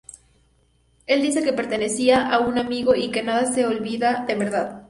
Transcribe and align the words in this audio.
Él 1.05 1.21
dice 1.21 1.43
que 1.43 1.53
pertenecía 1.53 2.27
a 2.27 2.39
un 2.39 2.57
"amigo", 2.57 2.95
y 2.95 3.11
que 3.11 3.21
nada 3.21 3.45
se 3.53 3.67
olvida 3.67 4.25
de 4.27 4.33
verdad. 4.33 4.79